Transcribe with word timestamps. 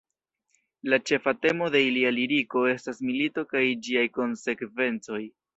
La 0.93 0.97
ĉefa 1.09 1.33
temo 1.43 1.67
de 1.75 1.83
ilia 1.89 2.13
liriko 2.17 2.65
estas 2.71 3.05
milito 3.11 3.47
kaj 3.55 3.65
ĝiaj 3.89 4.09
konsekvencoj. 4.19 5.25